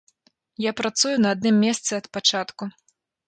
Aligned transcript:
Я 0.63 0.71
працую 0.79 1.11
на 1.25 1.29
адным 1.37 1.55
месцы 1.65 1.91
ад 1.99 2.05
пачатку. 2.17 2.63